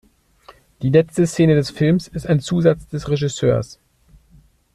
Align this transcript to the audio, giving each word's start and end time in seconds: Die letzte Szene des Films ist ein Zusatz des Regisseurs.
Die 0.81 0.89
letzte 0.89 1.27
Szene 1.27 1.53
des 1.53 1.69
Films 1.69 2.07
ist 2.07 2.25
ein 2.25 2.39
Zusatz 2.39 2.87
des 2.87 3.07
Regisseurs. 3.07 3.77